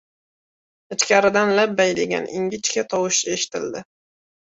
—Ichkaridan 0.95 1.51
«labbay» 1.59 1.93
degan 1.99 2.25
ingichka 2.39 2.85
tovush 2.95 3.21
eshitildi. 3.35 3.83